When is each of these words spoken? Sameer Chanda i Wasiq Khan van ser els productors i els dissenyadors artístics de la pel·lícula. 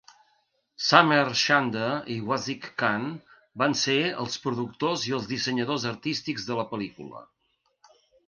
Sameer 0.83 1.33
Chanda 1.41 1.89
i 2.13 2.15
Wasiq 2.29 2.65
Khan 2.83 3.03
van 3.63 3.77
ser 3.83 3.99
els 4.25 4.39
productors 4.47 5.05
i 5.11 5.15
els 5.19 5.29
dissenyadors 5.35 5.85
artístics 5.93 6.51
de 6.51 6.61
la 6.61 6.67
pel·lícula. 6.73 7.25